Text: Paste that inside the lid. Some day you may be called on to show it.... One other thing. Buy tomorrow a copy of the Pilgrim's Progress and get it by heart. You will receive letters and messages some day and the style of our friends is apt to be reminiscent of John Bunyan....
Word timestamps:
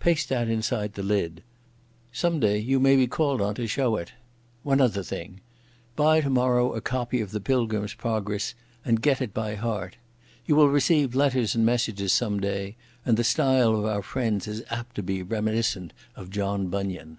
Paste 0.00 0.30
that 0.30 0.48
inside 0.48 0.94
the 0.94 1.02
lid. 1.02 1.42
Some 2.10 2.40
day 2.40 2.56
you 2.56 2.80
may 2.80 2.96
be 2.96 3.06
called 3.06 3.42
on 3.42 3.54
to 3.56 3.66
show 3.66 3.96
it.... 3.96 4.14
One 4.62 4.80
other 4.80 5.02
thing. 5.02 5.42
Buy 5.94 6.22
tomorrow 6.22 6.72
a 6.72 6.80
copy 6.80 7.20
of 7.20 7.32
the 7.32 7.38
Pilgrim's 7.42 7.92
Progress 7.92 8.54
and 8.82 9.02
get 9.02 9.20
it 9.20 9.34
by 9.34 9.56
heart. 9.56 9.98
You 10.46 10.56
will 10.56 10.70
receive 10.70 11.14
letters 11.14 11.54
and 11.54 11.66
messages 11.66 12.14
some 12.14 12.40
day 12.40 12.76
and 13.04 13.18
the 13.18 13.24
style 13.24 13.76
of 13.76 13.84
our 13.84 14.00
friends 14.00 14.48
is 14.48 14.62
apt 14.70 14.94
to 14.94 15.02
be 15.02 15.22
reminiscent 15.22 15.92
of 16.16 16.30
John 16.30 16.68
Bunyan.... 16.68 17.18